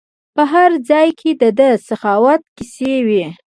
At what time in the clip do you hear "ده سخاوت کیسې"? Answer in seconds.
1.59-2.93